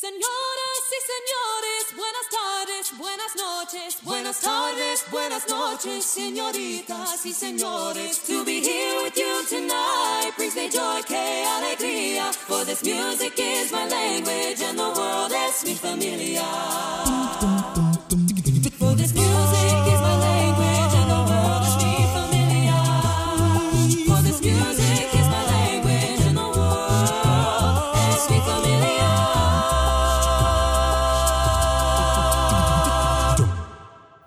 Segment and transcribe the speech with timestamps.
[0.00, 8.18] Señoras y señores, buenas tardes, buenas noches, buenas tardes, buenas noches, señoritas y señores.
[8.20, 12.32] To be here with you tonight brings me joy, que alegría.
[12.32, 16.89] For this music is my language and the world is mi familia.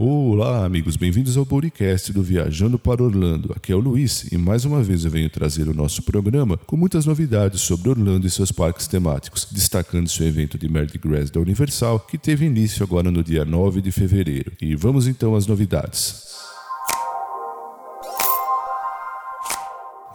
[0.00, 3.52] Olá, amigos, bem-vindos ao podcast do Viajando para Orlando.
[3.56, 6.76] Aqui é o Luiz e mais uma vez eu venho trazer o nosso programa com
[6.76, 11.40] muitas novidades sobre Orlando e seus parques temáticos, destacando seu evento de Mardi Gras da
[11.40, 14.52] Universal, que teve início agora no dia 9 de fevereiro.
[14.62, 16.28] E vamos então às novidades.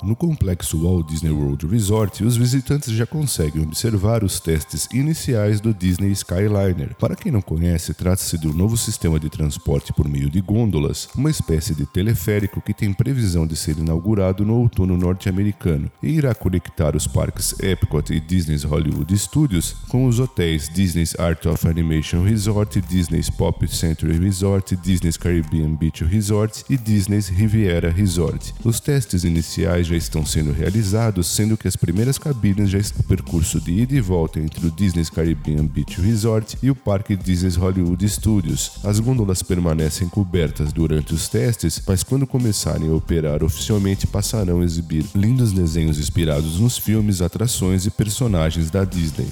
[0.03, 5.73] No complexo Walt Disney World Resort, os visitantes já conseguem observar os testes iniciais do
[5.73, 6.93] Disney Skyliner.
[6.99, 11.07] Para quem não conhece, trata-se de um novo sistema de transporte por meio de gôndolas,
[11.15, 16.35] uma espécie de teleférico que tem previsão de ser inaugurado no outono norte-americano e irá
[16.35, 22.23] conectar os parques Epcot e Disney's Hollywood Studios com os hotéis Disney's Art of Animation
[22.23, 28.53] Resort, Disney's Pop Century Resort, Disney's Caribbean Beach Resort e Disney's Riviera Resort.
[28.65, 33.03] Os testes iniciais já estão sendo realizados, sendo que as primeiras cabines já estão no
[33.03, 37.55] percurso de ida e volta entre o Disney's Caribbean Beach Resort e o parque Disney's
[37.55, 38.71] Hollywood Studios.
[38.83, 44.65] As gôndolas permanecem cobertas durante os testes, mas quando começarem a operar oficialmente passarão a
[44.65, 49.27] exibir lindos desenhos inspirados nos filmes, atrações e personagens da Disney.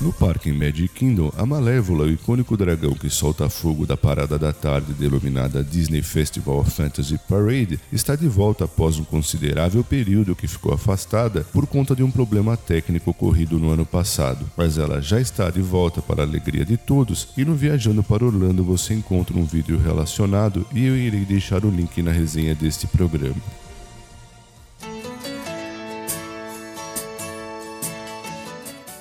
[0.00, 4.38] No parque em Magic Kingdom, a Malévola, o icônico dragão que solta fogo da parada
[4.38, 10.48] da tarde denominada Disney Festival Fantasy Parade, está de volta após um considerável período que
[10.48, 14.50] ficou afastada por conta de um problema técnico ocorrido no ano passado.
[14.56, 18.24] Mas ela já está de volta para a alegria de todos e no Viajando para
[18.24, 22.86] Orlando você encontra um vídeo relacionado e eu irei deixar o link na resenha deste
[22.86, 23.36] programa.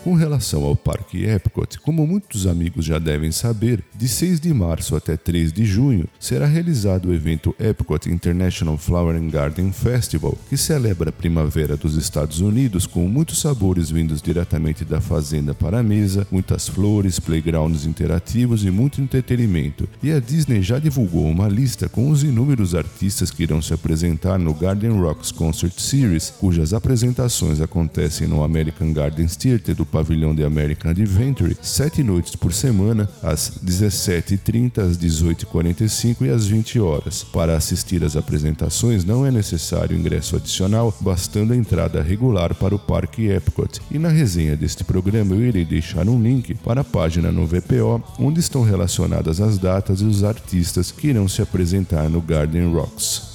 [0.02, 4.96] Com relação ao Parque Epcot, como muitos amigos já devem saber, de 6 de março
[4.96, 10.56] até 3 de junho será realizado o evento Epcot International Flower and Garden Festival, que
[10.56, 15.84] celebra a primavera dos Estados Unidos com muitos sabores vindos diretamente da fazenda para a
[15.84, 19.88] mesa, muitas flores, playgrounds interativos e muito entretenimento.
[20.02, 24.40] E a Disney já divulgou uma lista com os inúmeros artistas que irão se apresentar
[24.40, 30.44] no Garden Rocks Concert Series, cujas apresentações acontecem no American Gardens Theater do pavilhão de
[30.44, 37.24] American Adventure, sete noites por semana, às 17h30, às 18h45 e às 20 horas.
[37.24, 42.80] Para assistir às apresentações não é necessário ingresso adicional, bastando a entrada regular para o
[42.80, 43.82] Parque Epcot.
[43.92, 48.02] E na resenha deste programa eu irei deixar um link para a página no VPO,
[48.20, 53.29] onde estão relacionadas as datas e os artistas que irão se apresentar no Garden Rocks.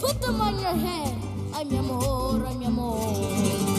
[0.00, 1.14] Put them on your head.
[1.54, 3.71] Ay, mi.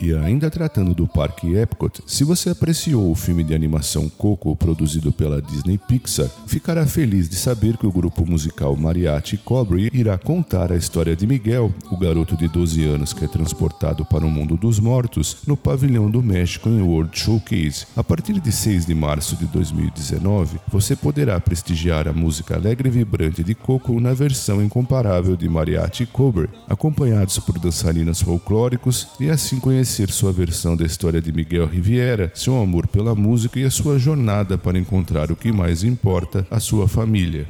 [0.00, 5.10] E ainda tratando do Parque Epcot, se você apreciou o filme de animação Coco produzido
[5.10, 10.70] pela Disney Pixar, ficará feliz de saber que o grupo musical Mariachi Cobre irá contar
[10.70, 14.56] a história de Miguel, o garoto de 12 anos que é transportado para o mundo
[14.56, 17.86] dos mortos, no pavilhão do México em World Showcase.
[17.96, 22.92] A partir de 6 de março de 2019, você poderá prestigiar a música alegre e
[22.92, 29.55] vibrante de Coco na versão incomparável de Mariachi Cobre, acompanhados por dançarinas folclóricos e assim
[29.60, 33.98] conhecer sua versão da história de Miguel Riviera, seu amor pela música e a sua
[33.98, 37.46] jornada para encontrar o que mais importa, a sua família.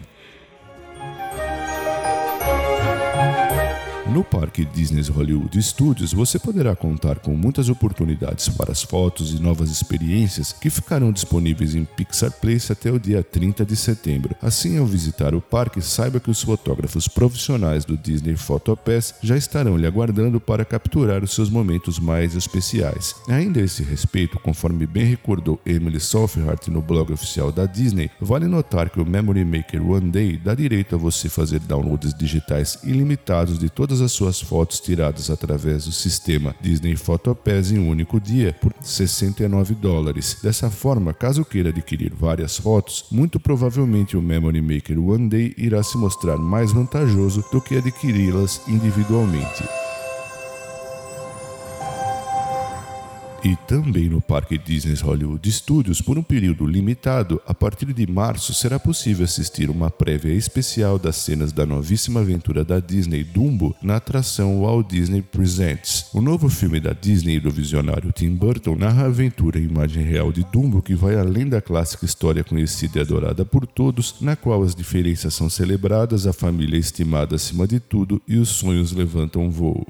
[4.12, 9.42] No Parque Disney's Hollywood Studios, você poderá contar com muitas oportunidades para as fotos e
[9.42, 14.34] novas experiências que ficarão disponíveis em Pixar Place até o dia 30 de setembro.
[14.40, 19.76] Assim, ao visitar o parque, saiba que os fotógrafos profissionais do Disney PhotoPass já estarão
[19.76, 23.16] lhe aguardando para capturar os seus momentos mais especiais.
[23.28, 28.46] Ainda a esse respeito, conforme bem recordou Emily Solfhart no blog oficial da Disney, vale
[28.46, 33.58] notar que o Memory Maker One Day dá direito a você fazer downloads digitais ilimitados
[33.58, 38.20] de todas todas as suas fotos tiradas através do sistema Disney PhotoPass em um único
[38.20, 40.36] dia por 69 dólares.
[40.42, 45.82] Dessa forma, caso queira adquirir várias fotos, muito provavelmente o Memory Maker One Day irá
[45.82, 49.85] se mostrar mais vantajoso do que adquiri-las individualmente.
[53.46, 58.52] E também no Parque Disney Hollywood Studios por um período limitado, a partir de março
[58.52, 63.96] será possível assistir uma prévia especial das cenas da novíssima aventura da Disney Dumbo na
[63.96, 66.06] atração Walt Disney Presents.
[66.12, 70.32] O novo filme da Disney do visionário Tim Burton narra a aventura em imagem real
[70.32, 74.64] de Dumbo que vai além da clássica história conhecida e adorada por todos, na qual
[74.64, 79.48] as diferenças são celebradas, a família é estimada acima de tudo e os sonhos levantam
[79.48, 79.86] voo.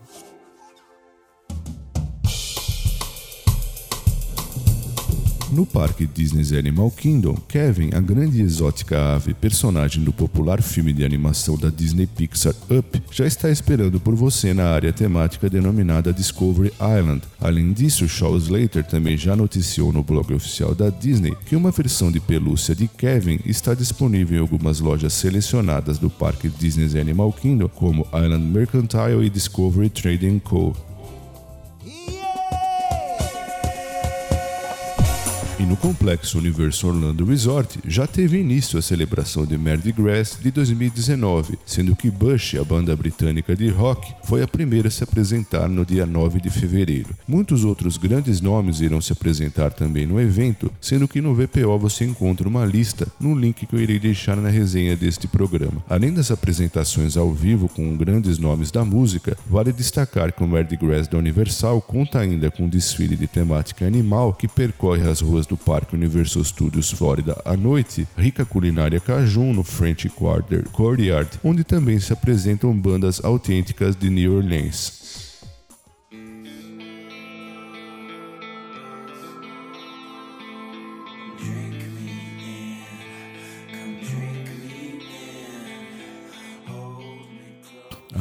[5.57, 10.93] No parque Disney's Animal Kingdom, Kevin, a grande e exótica ave, personagem do popular filme
[10.93, 16.13] de animação da Disney Pixar Up, já está esperando por você na área temática denominada
[16.13, 17.23] Discovery Island.
[17.41, 22.13] Além disso, Shaw Slater também já noticiou no blog oficial da Disney que uma versão
[22.13, 27.71] de pelúcia de Kevin está disponível em algumas lojas selecionadas do parque Disney's Animal Kingdom,
[27.71, 30.77] como Island Mercantile e Discovery Trading Co.
[35.65, 41.59] no Complexo Universo Orlando Resort já teve início a celebração de Mardi Gras de 2019,
[41.65, 45.87] sendo que Bush, a banda britânica de rock, foi a primeira a se apresentar no
[45.87, 47.17] dia 9 de fevereiro.
[47.27, 52.05] Muitos outros grandes nomes irão se apresentar também no evento, sendo que no VPO você
[52.05, 55.83] encontra uma lista no link que eu irei deixar na resenha deste programa.
[55.89, 60.77] Além das apresentações ao vivo com grandes nomes da música, vale destacar que o Mardi
[60.77, 65.46] Gras da Universal conta ainda com um desfile de temática animal que percorre as ruas
[65.47, 71.65] do Parque Universal Studios Florida à noite, rica culinária cajun no French Quarter Courtyard, onde
[71.65, 75.06] também se apresentam bandas autênticas de New Orleans.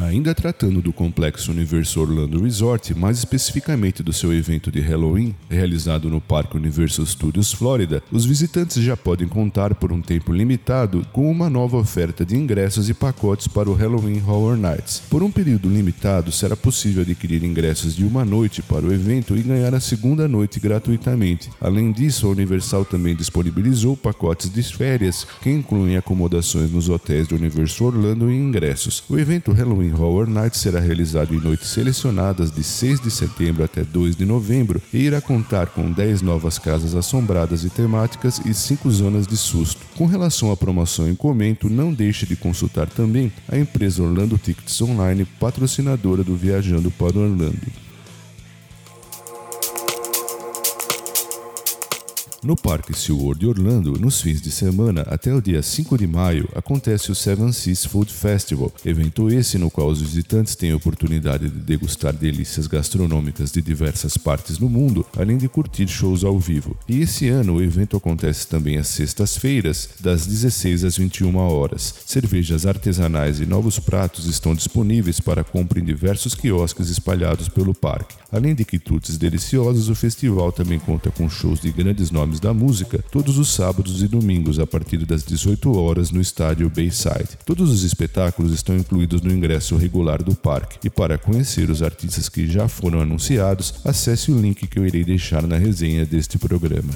[0.06, 6.12] Ainda tratando do complexo Universo Orlando Resort, mais especificamente do seu evento de Halloween, realizado
[6.12, 11.30] no Parque Universal Studios Florida, os visitantes já podem contar por um tempo limitado com
[11.30, 15.02] uma nova oferta de ingressos e pacotes para o Halloween Horror Nights.
[15.10, 19.42] Por um período limitado, será possível adquirir ingressos de uma noite para o evento e
[19.42, 21.50] ganhar a segunda noite gratuitamente.
[21.60, 27.36] Além disso, a Universal também disponibilizou pacotes de férias que incluem acomodações nos hotéis do
[27.36, 29.04] Universo Orlando e ingressos.
[29.10, 33.84] O evento Halloween Horror Night será realizado em noites selecionadas de 6 de setembro até
[33.84, 38.90] 2 de novembro e irá contar com 10 novas casas assombradas e temáticas e 5
[38.92, 39.82] zonas de susto.
[39.96, 44.82] Com relação à promoção em comento, não deixe de consultar também a empresa Orlando Tickets
[44.82, 47.85] Online, patrocinadora do Viajando para Orlando.
[52.46, 56.48] No Parque SeaWorld de Orlando, nos fins de semana até o dia 5 de maio,
[56.54, 61.50] acontece o Seven Seas Food Festival, evento esse no qual os visitantes têm a oportunidade
[61.50, 66.78] de degustar delícias gastronômicas de diversas partes do mundo, além de curtir shows ao vivo.
[66.88, 71.96] E esse ano o evento acontece também às sextas-feiras, das 16 às 21 horas.
[72.06, 78.14] Cervejas artesanais e novos pratos estão disponíveis para compra em diversos quiosques espalhados pelo parque.
[78.32, 83.04] Além de quitutes deliciosos, o festival também conta com shows de grandes nomes da música
[83.12, 87.38] todos os sábados e domingos a partir das 18 horas no estádio Bayside.
[87.46, 90.78] Todos os espetáculos estão incluídos no ingresso regular do parque.
[90.84, 95.04] E para conhecer os artistas que já foram anunciados, acesse o link que eu irei
[95.04, 96.94] deixar na resenha deste programa.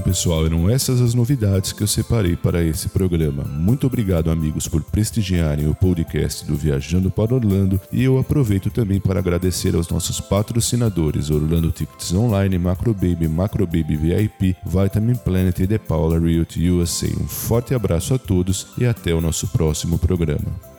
[0.00, 3.44] Bom, pessoal, eram essas as novidades que eu separei para esse programa.
[3.44, 8.98] Muito obrigado, amigos, por prestigiarem o podcast do Viajando para Orlando e eu aproveito também
[8.98, 15.76] para agradecer aos nossos patrocinadores Orlando Tickets Online, Macrobaby, Macrobaby VIP, Vitamin Planet e The
[15.76, 17.08] Paula Realty USA.
[17.20, 20.69] Um forte abraço a todos e até o nosso próximo programa.